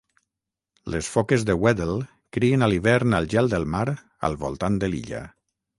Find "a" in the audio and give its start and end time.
2.69-2.73